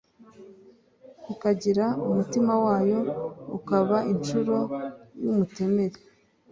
Ikagira 1.33 1.85
umutima 2.09 2.53
wayo, 2.65 2.99
Ukaba 3.57 3.97
incuro 4.13 4.57
y' 5.21 5.29
umutemeri, 5.31 5.97